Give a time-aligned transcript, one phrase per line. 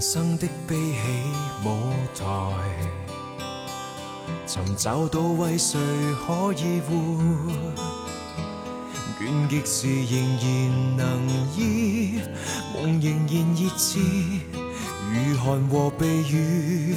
[0.00, 0.98] 人生的悲喜
[1.62, 2.24] 舞台，
[4.46, 5.78] 寻找到为谁
[6.26, 6.94] 可以活，
[9.20, 12.18] 倦极时仍然能医，
[12.72, 13.98] 梦仍然热炽，
[15.12, 16.96] 如寒和避雨，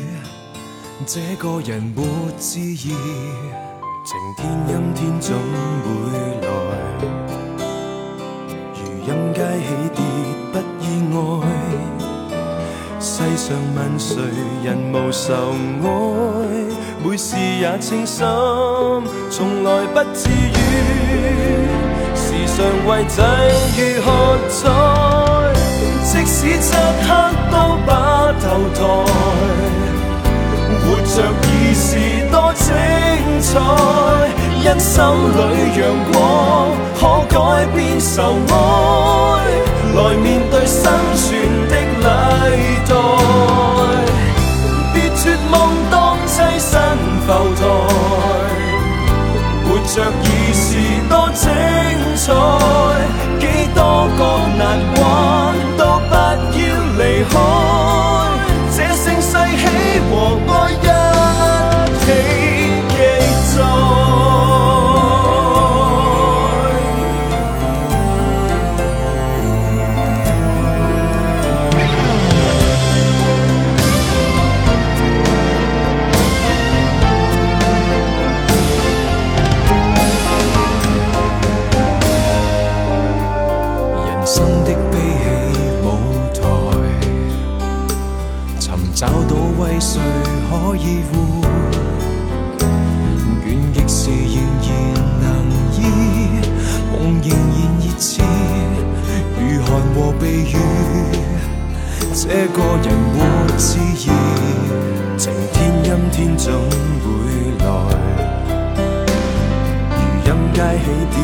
[1.05, 2.05] 这个人没
[2.39, 2.95] 志意，
[4.05, 5.35] 晴天阴天总
[13.05, 14.15] 世上问谁
[14.63, 15.33] 人无愁
[15.83, 15.85] 爱，
[17.03, 18.25] 每事也清心，
[19.29, 20.55] 从来不至于
[22.15, 23.21] 时常为际
[23.77, 24.07] 遇喝
[24.47, 24.71] 彩。
[26.05, 27.09] 即使漆黑
[27.51, 27.91] 都把
[28.39, 28.79] 头抬，
[30.79, 31.85] 活着已是
[32.31, 32.63] 多精
[33.41, 33.51] 彩。
[34.63, 35.43] 因心里
[35.77, 36.15] 阳光
[36.97, 37.35] 可改
[37.75, 38.15] 变愁
[38.47, 38.55] 哀，
[39.93, 40.81] 来面对生
[41.17, 41.27] 存
[41.67, 41.73] 的
[42.49, 42.62] 礼
[50.03, 50.77] 着已是
[51.09, 51.49] 多精
[52.15, 52.33] 彩。
[53.39, 54.19] 几多个
[54.57, 54.99] 难关
[55.77, 56.63] 都不要
[56.97, 57.72] 离开，
[88.95, 89.99] 找到为谁
[90.49, 91.11] 可以活，
[93.43, 94.71] 倦极时仍然
[95.19, 95.25] 能
[95.75, 95.81] 医，
[96.91, 98.21] 梦仍然热炽，
[99.39, 100.21] 如寒和避
[100.53, 100.53] 雨，
[102.13, 102.21] 这
[102.53, 103.19] 个人没
[103.57, 104.11] 志意，
[105.17, 106.53] 晴天阴天总
[107.01, 107.05] 会
[107.59, 107.65] 来，
[109.89, 111.17] 如阴街起跌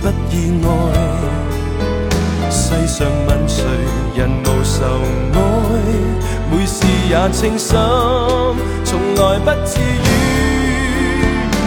[0.00, 0.34] 不意
[0.64, 0.66] 外。
[2.48, 3.64] 世上问谁
[4.14, 4.80] 人无愁，
[7.08, 7.76] 也清心，
[8.84, 10.06] 从来不至于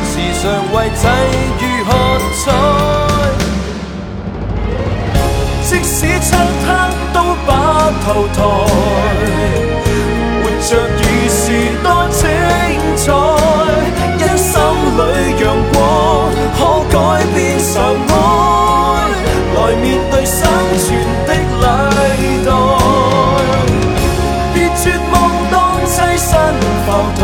[0.04, 0.12] 时
[0.42, 1.08] 常为际
[1.62, 1.90] 遇喝
[2.44, 2.44] 彩。
[5.64, 6.68] 即使漆黑
[7.14, 7.18] 都
[7.48, 7.50] 把
[8.04, 8.38] 头抬，
[10.42, 10.70] 活着
[11.00, 11.42] 已是
[11.84, 12.20] 多精
[12.98, 13.39] 彩。
[27.20, 27.24] 活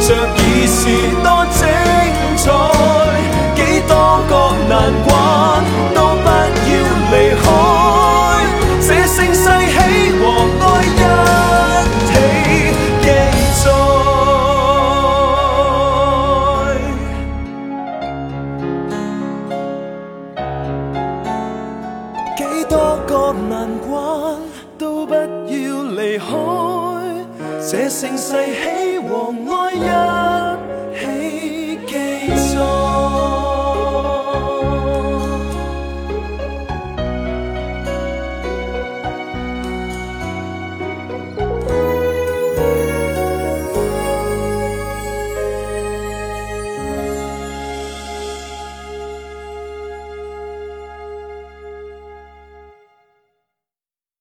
[0.00, 0.80] 着已是
[1.22, 1.60] 多精
[2.36, 2.44] 彩。
[3.54, 3.92] 几多
[4.28, 4.32] 个
[4.68, 4.72] 难
[5.04, 5.10] 关
[5.94, 6.26] 都不
[6.68, 6.70] 要
[7.12, 7.44] 离开，
[8.80, 9.74] 这盛世喜
[10.18, 10.20] 和
[10.60, 11.00] 爱一
[12.06, 12.10] 起
[13.02, 13.06] 记
[13.62, 13.64] 载。
[22.36, 22.72] 几多
[23.06, 23.10] 个
[23.48, 23.50] 难
[23.88, 23.90] 关
[24.78, 25.18] 都不要
[25.96, 26.26] 离开，
[27.72, 30.21] 这盛世喜和爱人。